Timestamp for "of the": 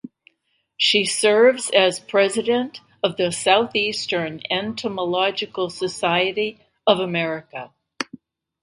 3.03-3.31